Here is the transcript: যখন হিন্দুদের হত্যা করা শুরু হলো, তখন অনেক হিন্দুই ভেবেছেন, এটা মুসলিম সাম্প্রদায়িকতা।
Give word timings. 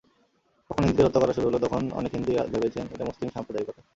যখন 0.69 0.83
হিন্দুদের 0.83 1.05
হত্যা 1.05 1.21
করা 1.21 1.33
শুরু 1.33 1.47
হলো, 1.47 1.59
তখন 1.59 1.81
অনেক 1.91 2.11
হিন্দুই 2.13 2.37
ভেবেছেন, 2.53 2.85
এটা 2.93 3.03
মুসলিম 3.05 3.29
সাম্প্রদায়িকতা। 3.33 3.81